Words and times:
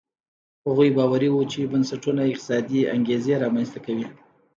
هغوی 0.67 0.89
باوري 0.97 1.29
وو 1.31 1.41
چې 1.51 1.69
بنسټونه 1.71 2.21
اقتصادي 2.31 2.81
انګېزې 2.95 3.35
رامنځته 3.43 3.79
کوي. 3.85 4.07